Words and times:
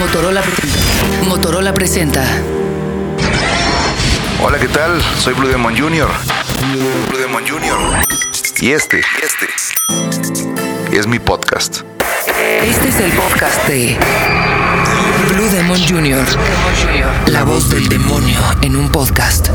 Motorola, 0.00 0.40
Motorola 1.28 1.74
presenta. 1.74 2.24
Hola, 4.42 4.58
¿qué 4.58 4.68
tal? 4.68 4.98
Soy 5.18 5.34
Blue 5.34 5.46
Demon 5.46 5.76
Jr. 5.76 6.08
Blue 7.10 7.18
Demon 7.18 7.44
Jr. 7.46 7.76
Y 8.62 8.70
este, 8.72 9.02
este 9.22 10.96
es 10.96 11.06
mi 11.06 11.18
podcast. 11.18 11.82
Este 12.62 12.88
es 12.88 13.00
el 13.00 13.12
podcast 13.12 13.68
de 13.68 13.98
Blue 15.34 15.50
Demon 15.50 15.78
Jr. 15.78 16.24
La 17.26 17.44
voz 17.44 17.68
del 17.68 17.86
demonio 17.90 18.40
en 18.62 18.76
un 18.76 18.90
podcast. 18.90 19.50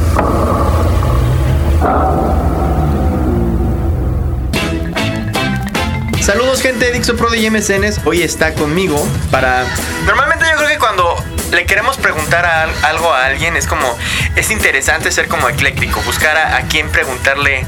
Saludos 6.26 6.62
gente 6.62 6.86
de 6.86 6.92
Dixo 6.92 7.16
Pro 7.16 7.30
de 7.30 7.50
MSNs. 7.52 8.02
Hoy 8.06 8.24
está 8.24 8.54
conmigo 8.54 9.08
para... 9.30 9.64
Normalmente 10.06 10.46
yo 10.52 10.58
creo 10.58 10.70
que 10.70 10.78
cuando 10.80 11.24
le 11.52 11.66
queremos 11.68 11.98
preguntar 11.98 12.46
a- 12.46 12.64
algo 12.88 13.14
a 13.14 13.26
alguien 13.26 13.56
es 13.56 13.68
como... 13.68 13.96
Es 14.36 14.50
interesante 14.50 15.12
ser 15.12 15.28
como 15.28 15.48
ecléctico, 15.50 16.02
buscar 16.02 16.36
a, 16.36 16.58
a 16.58 16.62
quién 16.64 16.90
preguntarle 16.90 17.66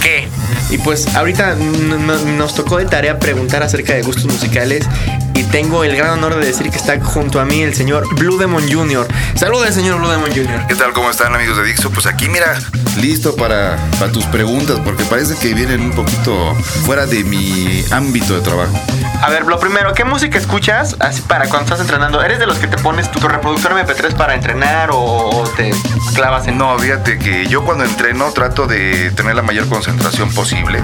qué. 0.00 0.28
Y 0.70 0.78
pues 0.78 1.14
ahorita 1.14 1.56
nos 1.56 2.54
tocó 2.54 2.78
de 2.78 2.86
tarea 2.86 3.18
preguntar 3.18 3.62
acerca 3.62 3.94
de 3.94 4.02
gustos 4.02 4.26
musicales 4.26 4.86
y 5.34 5.42
tengo 5.44 5.84
el 5.84 5.96
gran 5.96 6.10
honor 6.10 6.36
de 6.38 6.46
decir 6.46 6.70
que 6.70 6.76
está 6.76 7.00
junto 7.00 7.40
a 7.40 7.44
mí 7.44 7.62
el 7.62 7.74
señor 7.74 8.06
Blue 8.16 8.38
Demon 8.38 8.70
Jr. 8.70 9.06
Saludos, 9.34 9.74
señor 9.74 9.98
Blue 9.98 10.08
Demon 10.08 10.30
Jr. 10.30 10.66
¿Qué 10.68 10.74
tal? 10.74 10.92
¿Cómo 10.92 11.10
están 11.10 11.34
amigos 11.34 11.56
de 11.56 11.64
Dixo? 11.64 11.90
Pues 11.90 12.06
aquí 12.06 12.28
mira, 12.28 12.58
listo 13.00 13.34
para, 13.36 13.76
para 13.98 14.12
tus 14.12 14.24
preguntas 14.26 14.78
porque 14.84 15.04
parece 15.04 15.34
que 15.36 15.54
vienen 15.54 15.80
un 15.80 15.92
poquito 15.92 16.54
fuera 16.84 17.06
de 17.06 17.24
mi 17.24 17.84
ámbito 17.90 18.34
de 18.34 18.42
trabajo. 18.42 18.78
A 19.22 19.28
ver, 19.28 19.44
lo 19.44 19.60
primero, 19.60 19.92
¿qué 19.92 20.04
música 20.04 20.38
escuchas 20.38 20.96
así 20.98 21.20
para 21.20 21.46
cuando 21.48 21.64
estás 21.64 21.80
entrenando? 21.80 22.22
¿Eres 22.22 22.38
de 22.38 22.46
los 22.46 22.58
que 22.58 22.66
te 22.66 22.78
pones 22.78 23.10
tu, 23.10 23.20
reproductor 23.20 23.72
MP3 23.72 24.14
para 24.16 24.34
entrenar 24.34 24.88
o 24.92 25.44
te 25.56 25.72
clavas 26.14 26.48
en... 26.48 26.56
No, 26.56 26.78
fíjate 26.78 27.18
que 27.18 27.46
yo 27.46 27.62
cuando 27.62 27.84
entreno 27.84 28.32
trato 28.32 28.66
de 28.66 29.10
tener 29.10 29.36
la 29.36 29.42
mayor 29.42 29.68
concentración 29.68 30.32
posible. 30.32 30.82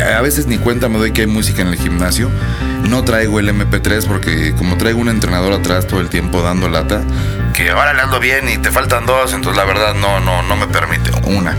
A 0.00 0.20
veces 0.20 0.46
ni 0.46 0.58
cuenta 0.58 0.88
me 0.88 0.98
doy 0.98 1.12
que 1.12 1.22
hay 1.22 1.26
música 1.26 1.62
en 1.62 1.68
el 1.68 1.76
gimnasio. 1.76 2.30
No 2.88 3.02
traigo 3.02 3.40
el 3.40 3.48
MP3 3.48 4.06
porque 4.06 4.54
como 4.56 4.76
traigo 4.76 5.00
un 5.00 5.08
entrenador 5.08 5.52
atrás 5.52 5.86
todo 5.88 6.00
el 6.00 6.08
tiempo 6.08 6.40
dando 6.42 6.68
lata, 6.68 7.02
que 7.52 7.70
ahora 7.70 7.94
le 7.94 8.02
ando 8.02 8.20
bien 8.20 8.48
y 8.48 8.58
te 8.58 8.70
faltan 8.70 9.06
dos, 9.06 9.32
entonces 9.34 9.56
la 9.56 9.64
verdad 9.64 9.94
no, 9.94 10.20
no, 10.20 10.42
no 10.42 10.56
me 10.56 10.66
permite. 10.66 11.10
Una. 11.24 11.56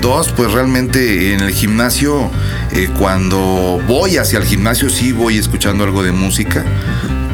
Dos, 0.00 0.32
pues 0.32 0.52
realmente 0.52 1.34
en 1.34 1.40
el 1.40 1.52
gimnasio, 1.52 2.30
eh, 2.72 2.88
cuando 2.98 3.80
voy 3.86 4.16
hacia 4.16 4.38
el 4.38 4.44
gimnasio 4.44 4.88
sí 4.88 5.12
voy 5.12 5.38
escuchando 5.38 5.84
algo 5.84 6.02
de 6.02 6.12
música, 6.12 6.64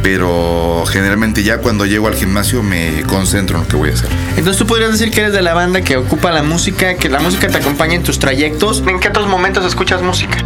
pero 0.03 0.85
generalmente 0.87 1.43
ya 1.43 1.59
cuando 1.59 1.87
llego 1.87 2.09
al 2.09 2.15
gimnasio 2.15 2.63
me 2.63 3.03
concentro 3.03 3.59
en 3.59 3.65
lo 3.65 3.69
que 3.69 3.77
voy 3.77 3.91
a 3.91 3.95
hacer. 3.95 4.09
Entonces 4.31 4.57
tú 4.57 4.67
podrías 4.67 4.93
decir 4.93 5.11
que 5.11 5.21
eres 5.21 5.33
de 5.33 5.43
la 5.43 5.55
banda 5.55 5.83
que 5.83 5.97
ocupa 5.97 6.31
la 6.31 6.43
música, 6.43 6.95
que 6.95 7.09
la 7.09 7.21
música 7.21 7.49
te 7.49 7.59
acompaña 7.59 7.95
en 7.95 8.03
tus 8.03 8.19
trayectos. 8.19 8.83
¿En 8.87 9.01
qué 9.01 9.09
otros 9.09 9.27
momentos 9.27 9.65
escuchas 9.65 10.03
música? 10.03 10.45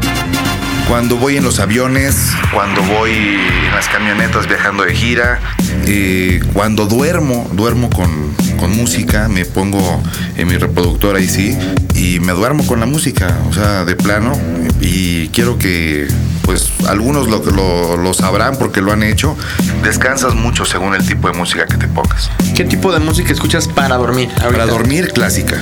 Cuando 0.91 1.17
voy 1.17 1.37
en 1.37 1.45
los 1.45 1.61
aviones, 1.61 2.33
cuando 2.53 2.83
voy 2.83 3.13
en 3.13 3.71
las 3.73 3.87
camionetas 3.87 4.49
viajando 4.49 4.83
de 4.83 4.93
gira, 4.93 5.39
eh, 5.87 6.41
cuando 6.53 6.87
duermo, 6.87 7.49
duermo 7.53 7.89
con, 7.91 8.35
con 8.59 8.77
música, 8.77 9.29
me 9.29 9.45
pongo 9.45 10.03
en 10.37 10.49
mi 10.49 10.57
reproductor 10.57 11.15
ahí 11.15 11.29
sí, 11.29 11.57
y 11.95 12.19
me 12.19 12.33
duermo 12.33 12.67
con 12.67 12.81
la 12.81 12.87
música, 12.87 13.39
o 13.49 13.53
sea, 13.53 13.85
de 13.85 13.95
plano, 13.95 14.37
y 14.81 15.29
quiero 15.29 15.59
que, 15.59 16.09
pues, 16.43 16.73
algunos 16.89 17.29
lo, 17.29 17.39
lo, 17.39 17.97
lo 17.97 18.13
sabrán 18.13 18.57
porque 18.57 18.81
lo 18.81 18.91
han 18.91 19.05
hecho, 19.05 19.37
descansas 19.85 20.35
mucho 20.35 20.65
según 20.65 20.97
el 20.97 21.07
tipo 21.07 21.31
de 21.31 21.39
música 21.39 21.67
que 21.67 21.77
te 21.77 21.87
pongas. 21.87 22.33
¿Qué 22.57 22.65
tipo 22.65 22.93
de 22.93 22.99
música 22.99 23.33
escuchas 23.33 23.69
para 23.69 23.97
dormir? 23.97 24.29
Para 24.31 24.47
ahorita? 24.47 24.67
dormir, 24.67 25.13
clásica. 25.13 25.57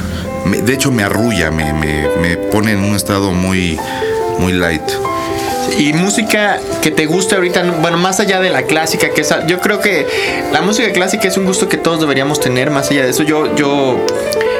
De 0.64 0.72
hecho, 0.72 0.90
me 0.90 1.02
arrulla, 1.02 1.50
me, 1.50 1.74
me, 1.74 2.08
me 2.22 2.38
pone 2.38 2.72
en 2.72 2.78
un 2.78 2.96
estado 2.96 3.30
muy, 3.32 3.78
muy 4.38 4.54
light. 4.54 4.80
Y 5.76 5.92
música 5.92 6.58
que 6.82 6.90
te 6.90 7.06
guste 7.06 7.34
ahorita, 7.34 7.62
bueno, 7.80 7.98
más 7.98 8.20
allá 8.20 8.40
de 8.40 8.50
la 8.50 8.62
clásica, 8.62 9.10
que 9.10 9.20
es, 9.20 9.34
yo 9.46 9.60
creo 9.60 9.80
que 9.80 10.06
la 10.52 10.62
música 10.62 10.90
clásica 10.92 11.28
es 11.28 11.36
un 11.36 11.44
gusto 11.44 11.68
que 11.68 11.76
todos 11.76 12.00
deberíamos 12.00 12.40
tener, 12.40 12.70
más 12.70 12.90
allá 12.90 13.04
de 13.04 13.10
eso, 13.10 13.22
yo, 13.22 13.54
yo 13.54 14.04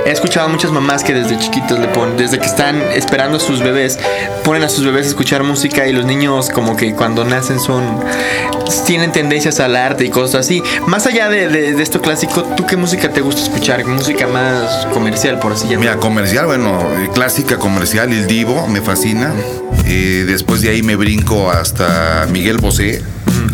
he 0.06 0.10
escuchado 0.10 0.47
a 0.47 0.48
muchas 0.48 0.70
mamás 0.70 1.03
que 1.04 1.12
desde 1.14 1.38
chiquitos 1.38 1.78
le 1.78 1.88
ponen, 1.88 2.16
desde 2.16 2.38
que 2.38 2.47
están 2.47 2.81
esperando 2.92 3.36
a 3.36 3.41
sus 3.41 3.60
bebés, 3.60 3.98
ponen 4.44 4.62
a 4.64 4.69
sus 4.69 4.84
bebés 4.84 5.06
a 5.06 5.09
escuchar 5.10 5.42
música 5.42 5.86
y 5.86 5.92
los 5.92 6.04
niños 6.04 6.50
como 6.50 6.76
que 6.76 6.94
cuando 6.94 7.25
nacen 7.25 7.60
son, 7.60 7.84
tienen 8.87 9.12
tendencias 9.12 9.60
al 9.60 9.76
arte 9.76 10.04
y 10.04 10.10
cosas 10.10 10.41
así. 10.47 10.62
Más 10.87 11.06
allá 11.06 11.28
de, 11.28 11.48
de- 11.48 11.75
de 11.75 11.82
esto 11.82 12.00
clásico, 12.00 12.42
¿tú 12.56 12.66
qué 12.66 12.76
música 12.76 13.10
te 13.10 13.20
gusta 13.20 13.42
escuchar? 13.42 13.84
Música 13.87 14.26
más 14.26 14.87
comercial, 14.92 15.38
por 15.38 15.53
así 15.53 15.64
llamarlo. 15.64 15.81
Mira, 15.91 15.97
comercial, 15.97 16.47
bueno, 16.47 16.81
eh, 16.98 17.08
clásica 17.14 17.58
comercial, 17.58 18.12
El 18.12 18.26
Divo, 18.26 18.66
me 18.69 18.81
fascina. 18.81 19.32
Eh, 19.87 20.25
después 20.26 20.60
de 20.62 20.70
ahí 20.70 20.82
me 20.82 20.97
brinco 20.97 21.50
hasta 21.50 22.26
Miguel 22.31 22.58
Bosé. 22.58 23.03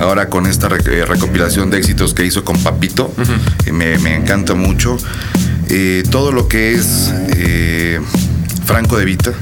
Ahora 0.00 0.28
con 0.28 0.46
esta 0.46 0.66
eh, 0.66 1.04
recopilación 1.06 1.70
de 1.70 1.78
éxitos 1.78 2.14
que 2.14 2.24
hizo 2.24 2.44
con 2.44 2.58
Papito, 2.62 3.12
eh, 3.66 3.70
me, 3.72 3.96
me 3.98 4.16
encanta 4.16 4.54
mucho. 4.54 4.96
Eh, 5.76 6.04
todo 6.08 6.30
lo 6.30 6.46
que 6.46 6.74
es 6.74 7.12
eh, 7.36 7.98
Franco 8.64 8.96
de 8.96 9.04
Vita. 9.04 9.32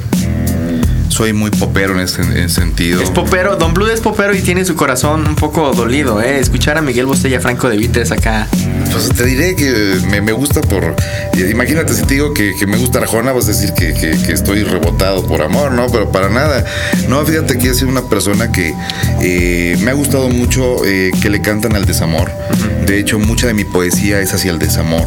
Soy 1.12 1.34
muy 1.34 1.50
popero 1.50 1.92
en 1.92 2.00
ese, 2.00 2.22
en 2.22 2.32
ese 2.38 2.54
sentido. 2.62 3.02
Es 3.02 3.10
popero, 3.10 3.56
Don 3.56 3.74
Blue 3.74 3.86
es 3.88 4.00
popero 4.00 4.34
y 4.34 4.40
tiene 4.40 4.64
su 4.64 4.74
corazón 4.76 5.26
un 5.28 5.34
poco 5.36 5.72
dolido, 5.72 6.22
¿eh? 6.22 6.38
Escuchar 6.38 6.78
a 6.78 6.82
Miguel 6.82 7.04
Bostella 7.04 7.38
Franco 7.38 7.68
de 7.68 7.76
Vita 7.76 8.00
es 8.00 8.10
acá. 8.10 8.48
Pues 8.90 9.10
te 9.10 9.24
diré 9.26 9.54
que 9.54 9.98
me, 10.08 10.22
me 10.22 10.32
gusta 10.32 10.62
por. 10.62 10.96
Imagínate 11.50 11.92
si 11.92 12.02
te 12.02 12.14
digo 12.14 12.32
que, 12.32 12.54
que 12.58 12.66
me 12.66 12.78
gusta 12.78 12.98
Arjona, 13.00 13.32
vas 13.32 13.44
a 13.44 13.48
decir 13.48 13.74
que, 13.74 13.92
que- 13.92 14.12
que 14.22 14.32
estoy 14.32 14.64
rebotado 14.64 15.26
por 15.26 15.42
amor, 15.42 15.72
¿no? 15.72 15.86
Pero 15.88 16.10
para 16.10 16.30
nada. 16.30 16.64
No, 17.08 17.24
fíjate 17.26 17.58
que 17.58 17.68
he 17.70 17.74
sido 17.74 17.88
una 17.90 18.02
persona 18.08 18.50
que 18.50 18.74
eh, 19.20 19.76
me 19.82 19.90
ha 19.90 19.94
gustado 19.94 20.28
mucho 20.30 20.84
eh, 20.86 21.10
que 21.20 21.28
le 21.28 21.42
cantan 21.42 21.76
al 21.76 21.84
desamor. 21.84 22.30
De 22.86 22.98
hecho, 22.98 23.18
mucha 23.18 23.46
de 23.46 23.54
mi 23.54 23.64
poesía 23.64 24.20
es 24.20 24.32
hacia 24.32 24.50
el 24.50 24.58
desamor. 24.58 25.06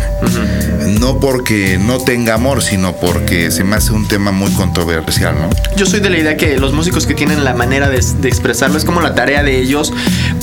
No 0.99 1.19
porque 1.19 1.77
no 1.79 1.97
tenga 1.97 2.35
amor, 2.35 2.61
sino 2.61 2.95
porque 2.95 3.51
se 3.51 3.63
me 3.63 3.75
hace 3.75 3.91
un 3.91 4.07
tema 4.07 4.31
muy 4.31 4.51
controversial, 4.51 5.35
¿no? 5.35 5.49
Yo 5.75 5.85
soy 5.85 5.94
de 6.01 6.09
la 6.09 6.17
idea 6.17 6.37
que 6.37 6.57
los 6.57 6.73
músicos 6.73 7.05
que 7.05 7.13
tienen 7.13 7.43
la 7.43 7.53
manera 7.53 7.89
de, 7.89 8.03
de 8.21 8.27
expresarlo 8.27 8.77
es 8.77 8.85
como 8.85 9.01
la 9.01 9.15
tarea 9.15 9.43
de 9.43 9.59
ellos 9.59 9.93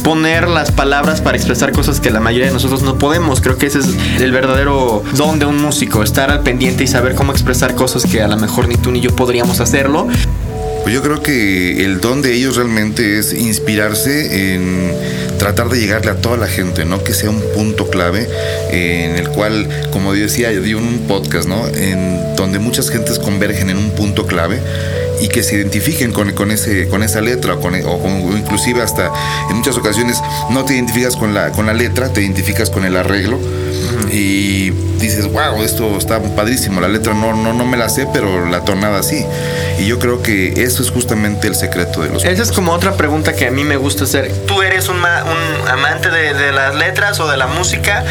poner 0.02 0.48
las 0.48 0.70
palabras 0.70 1.20
para 1.20 1.36
expresar 1.36 1.72
cosas 1.72 2.00
que 2.00 2.10
la 2.10 2.20
mayoría 2.20 2.46
de 2.46 2.52
nosotros 2.52 2.82
no 2.82 2.98
podemos. 2.98 3.40
Creo 3.40 3.58
que 3.58 3.66
ese 3.66 3.80
es 3.80 3.86
el 4.20 4.32
verdadero 4.32 5.02
don 5.14 5.38
de 5.38 5.46
un 5.46 5.60
músico, 5.60 6.02
estar 6.02 6.30
al 6.30 6.42
pendiente 6.42 6.84
y 6.84 6.86
saber 6.86 7.14
cómo 7.14 7.32
expresar 7.32 7.74
cosas 7.74 8.04
que 8.04 8.22
a 8.22 8.28
lo 8.28 8.36
mejor 8.36 8.68
ni 8.68 8.76
tú 8.76 8.90
ni 8.90 9.00
yo 9.00 9.14
podríamos 9.14 9.60
hacerlo. 9.60 10.08
Pues 10.82 10.94
yo 10.94 11.02
creo 11.02 11.22
que 11.22 11.84
el 11.84 12.00
don 12.00 12.22
de 12.22 12.34
ellos 12.34 12.56
realmente 12.56 13.18
es 13.18 13.32
inspirarse 13.32 14.54
en 14.54 14.92
tratar 15.38 15.68
de 15.68 15.78
llegarle 15.78 16.10
a 16.10 16.16
toda 16.16 16.36
la 16.36 16.48
gente, 16.48 16.84
¿no? 16.84 17.04
Que 17.04 17.14
sea 17.14 17.30
un 17.30 17.40
punto 17.54 17.88
clave 17.88 18.28
eh, 18.70 19.08
en 19.08 19.16
el 19.16 19.28
cual, 19.28 19.68
como 19.92 20.12
decía, 20.12 20.50
yo 20.50 20.60
di 20.60 20.74
un 20.74 21.04
podcast, 21.06 21.48
¿no? 21.48 21.68
En 21.68 22.34
donde 22.36 22.58
muchas 22.58 22.90
gentes 22.90 23.20
convergen 23.20 23.70
en 23.70 23.76
un 23.76 23.90
punto 23.90 24.26
clave 24.26 24.60
y 25.22 25.28
que 25.28 25.42
se 25.42 25.54
identifiquen 25.54 26.12
con, 26.12 26.32
con 26.32 26.50
ese, 26.50 26.88
con 26.88 27.02
esa 27.02 27.20
letra 27.20 27.54
o, 27.54 27.60
con, 27.60 27.74
o 27.74 28.36
inclusive 28.36 28.82
hasta 28.82 29.10
en 29.48 29.56
muchas 29.56 29.76
ocasiones 29.76 30.20
no 30.50 30.64
te 30.64 30.74
identificas 30.74 31.16
con 31.16 31.32
la, 31.32 31.52
con 31.52 31.66
la 31.66 31.74
letra, 31.74 32.12
te 32.12 32.22
identificas 32.22 32.70
con 32.70 32.84
el 32.84 32.96
arreglo 32.96 33.38
y 34.10 34.70
dices, 34.98 35.26
wow, 35.30 35.62
esto 35.62 35.96
está 35.96 36.20
padrísimo, 36.20 36.80
la 36.80 36.88
letra 36.88 37.14
no, 37.14 37.34
no, 37.34 37.52
no 37.52 37.64
me 37.64 37.76
la 37.76 37.88
sé, 37.88 38.06
pero 38.12 38.48
la 38.48 38.64
tonada 38.64 39.02
sí. 39.02 39.24
Y 39.78 39.86
yo 39.86 39.98
creo 39.98 40.22
que 40.22 40.62
eso 40.62 40.82
es 40.82 40.90
justamente 40.90 41.48
el 41.48 41.54
secreto 41.54 42.02
de 42.02 42.10
los 42.10 42.24
Esa 42.24 42.42
es 42.42 42.52
como 42.52 42.72
otra 42.72 42.96
pregunta 42.96 43.34
que 43.34 43.46
a 43.46 43.50
mí 43.50 43.64
me 43.64 43.76
gusta 43.76 44.04
hacer. 44.04 44.32
¿Tú 44.46 44.62
eres 44.62 44.88
un, 44.88 44.96
un 44.96 45.68
amante 45.68 46.10
de, 46.10 46.34
de 46.34 46.52
las 46.52 46.74
letras 46.74 47.18
o 47.20 47.28
de 47.28 47.36
la 47.36 47.46
música? 47.46 48.04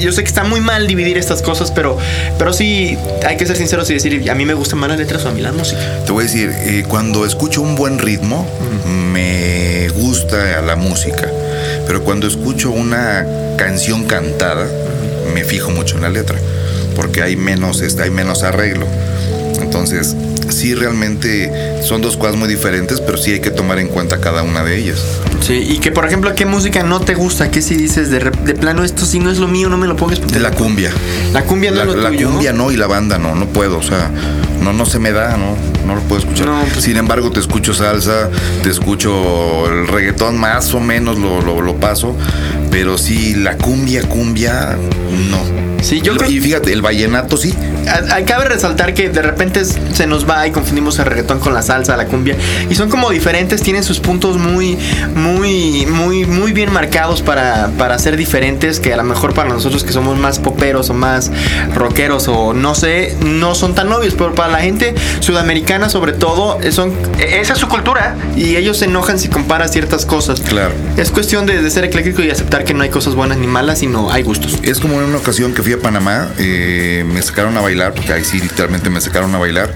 Yo 0.00 0.10
sé 0.12 0.22
que 0.22 0.28
está 0.28 0.44
muy 0.44 0.60
mal 0.60 0.86
dividir 0.86 1.16
estas 1.16 1.42
cosas, 1.42 1.70
pero, 1.70 1.96
pero 2.38 2.52
sí 2.52 2.98
hay 3.26 3.36
que 3.36 3.46
ser 3.46 3.56
sinceros 3.56 3.88
y 3.90 3.94
decir, 3.94 4.28
a 4.30 4.34
mí 4.34 4.44
me 4.44 4.54
gustan 4.54 4.80
más 4.80 4.88
las 4.90 4.98
letras 4.98 5.24
o 5.24 5.28
a 5.28 5.32
mí 5.32 5.40
la 5.40 5.52
música. 5.52 5.80
Te 6.04 6.12
voy 6.12 6.24
a 6.24 6.26
decir, 6.26 6.52
eh, 6.54 6.84
cuando 6.88 7.24
escucho 7.24 7.62
un 7.62 7.76
buen 7.76 7.98
ritmo, 7.98 8.46
me 8.86 9.88
gusta 9.90 10.60
la 10.62 10.76
música. 10.76 11.28
Pero 11.86 12.02
cuando 12.02 12.26
escucho 12.26 12.70
una 12.70 13.26
canción 13.56 14.04
cantada, 14.04 14.66
me 15.34 15.44
fijo 15.44 15.70
mucho 15.70 15.96
en 15.96 16.02
la 16.02 16.10
letra. 16.10 16.38
Porque 16.96 17.22
hay 17.22 17.36
menos, 17.36 17.82
hay 17.82 18.10
menos 18.10 18.42
arreglo. 18.42 18.86
Entonces, 19.60 20.14
sí 20.50 20.74
realmente 20.74 21.50
son 21.82 22.02
dos 22.02 22.16
cosas 22.16 22.36
muy 22.36 22.48
diferentes, 22.48 23.00
pero 23.00 23.16
sí 23.16 23.32
hay 23.32 23.40
que 23.40 23.50
tomar 23.50 23.78
en 23.78 23.88
cuenta 23.88 24.20
cada 24.20 24.42
una 24.42 24.62
de 24.64 24.76
ellas. 24.76 25.02
Sí, 25.40 25.54
y 25.54 25.78
que 25.78 25.90
por 25.90 26.04
ejemplo, 26.06 26.34
¿qué 26.34 26.44
música 26.46 26.82
no 26.82 27.00
te 27.00 27.14
gusta? 27.14 27.50
¿Qué 27.50 27.62
si 27.62 27.74
dices 27.76 28.10
de, 28.10 28.18
de 28.20 28.54
plano 28.54 28.84
esto 28.84 29.06
si 29.06 29.18
no 29.18 29.30
es 29.30 29.38
lo 29.38 29.48
mío, 29.48 29.68
no 29.68 29.76
me 29.78 29.86
lo 29.86 29.96
pongas? 29.96 30.20
De 30.30 30.40
la 30.40 30.50
cumbia. 30.50 30.90
La 31.32 31.42
cumbia 31.44 31.70
no 31.70 31.76
La, 31.78 31.82
es 31.84 31.88
lo 31.88 31.96
la 31.96 32.08
tuyo. 32.10 32.28
cumbia 32.30 32.52
no 32.52 32.70
y 32.70 32.76
la 32.76 32.86
banda 32.86 33.18
no, 33.18 33.34
no 33.34 33.46
puedo. 33.46 33.78
O 33.78 33.82
sea, 33.82 34.10
no, 34.62 34.72
no 34.72 34.84
se 34.86 34.98
me 34.98 35.12
da, 35.12 35.36
no, 35.36 35.56
no 35.86 35.94
lo 35.94 36.00
puedo 36.02 36.20
escuchar. 36.20 36.46
No, 36.46 36.62
pues- 36.72 36.84
Sin 36.84 36.96
embargo, 36.96 37.30
te 37.30 37.40
escucho 37.40 37.72
salsa, 37.74 38.28
te 38.62 38.70
escucho 38.70 39.66
el 39.68 39.88
reggaetón, 39.88 40.38
más 40.38 40.74
o 40.74 40.80
menos 40.80 41.18
lo, 41.18 41.40
lo- 41.40 41.60
lo 41.62 41.76
paso, 41.76 42.14
pero 42.72 42.96
sí, 42.98 43.34
la 43.36 43.56
cumbia, 43.56 44.02
cumbia, 44.08 44.76
no. 45.30 45.62
Sí, 45.82 46.00
yo 46.00 46.16
creo- 46.16 46.30
Y 46.30 46.38
fíjate, 46.40 46.72
el 46.72 46.80
vallenato 46.80 47.36
sí. 47.36 47.52
Cabe 48.24 48.44
resaltar 48.44 48.94
que 48.94 49.08
de 49.08 49.20
repente 49.20 49.64
se 49.64 50.06
nos 50.06 50.28
va 50.30 50.46
y 50.46 50.52
confundimos 50.52 50.96
el 51.00 51.06
reggaetón 51.06 51.40
con 51.40 51.52
la 51.52 51.60
salsa, 51.62 51.96
la 51.96 52.06
cumbia. 52.06 52.36
Y 52.70 52.76
son 52.76 52.88
como 52.88 53.10
diferentes, 53.10 53.60
tienen 53.62 53.82
sus 53.82 53.98
puntos 53.98 54.38
muy, 54.38 54.78
muy, 55.16 55.84
muy, 55.86 56.24
muy 56.24 56.52
bien 56.52 56.72
marcados 56.72 57.20
para, 57.20 57.70
para 57.78 57.98
ser 57.98 58.16
diferentes. 58.16 58.78
Que 58.78 58.92
a 58.92 58.96
lo 58.96 59.02
mejor 59.02 59.34
para 59.34 59.48
nosotros 59.48 59.82
que 59.82 59.92
somos 59.92 60.16
más 60.16 60.38
poperos 60.38 60.88
o 60.90 60.94
más 60.94 61.32
rockeros 61.74 62.28
o 62.28 62.54
no 62.54 62.76
sé, 62.76 63.16
no 63.26 63.56
son 63.56 63.74
tan 63.74 63.92
obvios. 63.92 64.14
Pero 64.14 64.32
para 64.36 64.52
la 64.52 64.58
gente 64.60 64.94
sudamericana, 65.18 65.88
sobre 65.88 66.12
todo, 66.12 66.58
son, 66.70 66.92
e- 67.18 67.40
esa 67.40 67.54
es 67.54 67.58
su 67.58 67.66
cultura. 67.66 68.14
Y 68.36 68.54
ellos 68.54 68.78
se 68.78 68.84
enojan 68.84 69.18
si 69.18 69.26
comparas 69.26 69.72
ciertas 69.72 70.06
cosas. 70.06 70.40
Claro. 70.40 70.72
Es 70.96 71.10
cuestión 71.10 71.44
de, 71.46 71.60
de 71.60 71.70
ser 71.72 71.82
ecléctico 71.84 72.22
y 72.22 72.30
aceptar 72.30 72.61
que 72.64 72.74
no 72.74 72.82
hay 72.82 72.90
cosas 72.90 73.14
buenas 73.14 73.38
ni 73.38 73.46
malas, 73.46 73.78
sino 73.80 74.10
hay 74.10 74.22
gustos. 74.22 74.58
Es 74.62 74.78
como 74.80 75.00
en 75.00 75.06
una 75.08 75.18
ocasión 75.18 75.54
que 75.54 75.62
fui 75.62 75.72
a 75.72 75.78
Panamá, 75.80 76.28
eh, 76.38 77.04
me 77.06 77.20
sacaron 77.22 77.56
a 77.56 77.60
bailar, 77.60 77.94
porque 77.94 78.12
ahí 78.12 78.24
sí 78.24 78.40
literalmente 78.40 78.90
me 78.90 79.00
sacaron 79.00 79.34
a 79.34 79.38
bailar, 79.38 79.74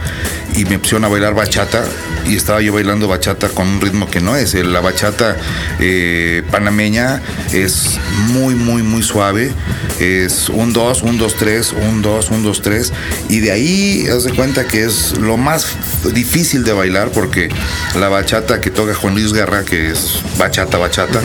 y 0.54 0.64
me 0.64 0.78
pusieron 0.78 1.04
a 1.04 1.08
bailar 1.08 1.34
bachata, 1.34 1.84
y 2.26 2.36
estaba 2.36 2.60
yo 2.60 2.72
bailando 2.72 3.06
bachata 3.08 3.48
con 3.48 3.66
un 3.68 3.80
ritmo 3.80 4.10
que 4.10 4.20
no 4.20 4.36
es. 4.36 4.54
El- 4.54 4.72
La 4.72 4.80
bachata 4.80 5.36
eh, 5.80 6.42
panameña 6.50 7.22
es 7.52 7.98
muy, 8.28 8.54
muy, 8.54 8.82
muy 8.82 9.02
suave. 9.02 9.52
Es 10.00 10.48
un 10.50 10.72
2, 10.72 11.02
un 11.02 11.16
2, 11.18 11.34
3, 11.36 11.72
un 11.88 12.02
2, 12.02 12.30
un 12.30 12.42
2, 12.42 12.62
3. 12.62 12.92
Y 13.28 13.40
de 13.40 13.52
ahí, 13.52 14.06
haz 14.14 14.24
de 14.24 14.32
cuenta 14.32 14.66
que 14.66 14.84
es 14.84 15.16
lo 15.18 15.36
más 15.36 15.66
difícil 16.12 16.64
de 16.64 16.72
bailar, 16.72 17.10
porque 17.12 17.48
la 17.98 18.08
bachata 18.08 18.60
que 18.60 18.70
toca 18.70 18.94
Juan 18.94 19.14
Luis 19.14 19.32
Guerra, 19.32 19.64
que 19.64 19.90
es 19.90 20.20
bachata, 20.38 20.76
bachata, 20.78 21.20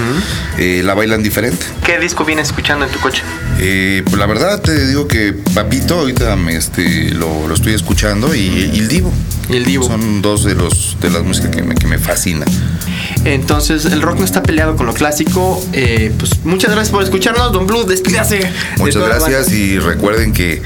eh, 0.57 0.81
la 0.85 0.93
bailan 0.93 1.23
diferente. 1.23 1.50
¿Qué 1.85 1.99
disco 1.99 2.23
vienes 2.25 2.47
escuchando 2.47 2.85
en 2.85 2.91
tu 2.91 2.99
coche? 2.99 3.21
Eh, 3.59 4.01
pues 4.05 4.17
la 4.17 4.25
verdad 4.25 4.61
te 4.61 4.87
digo 4.87 5.07
que 5.07 5.33
Papito 5.53 5.99
ahorita 5.99 6.35
me, 6.35 6.55
este, 6.55 7.11
lo, 7.11 7.47
lo 7.47 7.53
estoy 7.53 7.73
escuchando 7.73 8.33
y, 8.35 8.39
y 8.73 8.79
el 8.79 8.87
Divo. 8.87 9.11
Y 9.49 9.57
el 9.57 9.65
Divo. 9.65 9.85
Son 9.85 10.21
dos 10.21 10.43
de 10.43 10.55
los 10.55 10.97
de 11.01 11.09
las 11.09 11.23
músicas 11.23 11.51
que 11.55 11.63
me, 11.63 11.75
que 11.75 11.87
me 11.87 11.97
fascina. 11.99 12.45
Entonces, 13.25 13.85
el 13.85 14.01
rock 14.01 14.19
no 14.19 14.25
está 14.25 14.41
peleado 14.43 14.75
con 14.75 14.85
lo 14.85 14.93
clásico. 14.93 15.63
Eh, 15.73 16.11
pues 16.17 16.43
muchas 16.45 16.71
gracias 16.71 16.89
por 16.91 17.03
escucharnos. 17.03 17.51
Don 17.51 17.67
Blue, 17.67 17.83
despídase. 17.83 18.37
de 18.39 18.51
Muchas 18.77 19.03
gracias 19.03 19.51
y 19.51 19.77
recuerden 19.79 20.33
que 20.33 20.61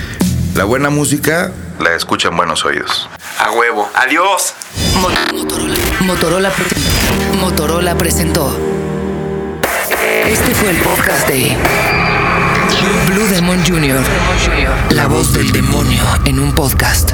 la 0.56 0.64
buena 0.64 0.90
música 0.90 1.52
la 1.80 1.96
escuchan 1.96 2.38
buenos 2.38 2.64
oídos. 2.66 3.10
A 3.40 3.52
huevo. 3.52 3.90
Adiós. 3.96 4.54
Mo- 5.02 5.10
Motorola. 5.38 5.76
Motorola, 6.02 6.52
Motorola 7.42 7.98
presentó. 7.98 8.58
Este 10.36 10.54
fue 10.54 10.70
el 10.70 10.78
podcast 10.80 11.30
de 11.30 11.56
Blue 13.08 13.26
Demon 13.28 13.58
Jr. 13.66 14.02
La 14.90 15.08
voz 15.08 15.32
del 15.32 15.50
demonio 15.54 16.04
en 16.26 16.42
un 16.42 16.52
podcast. 16.52 17.14